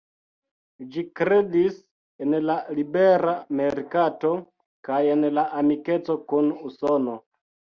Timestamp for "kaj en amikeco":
4.89-6.17